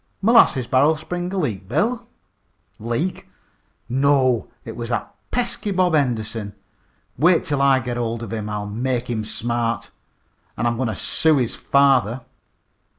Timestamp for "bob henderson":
5.69-6.55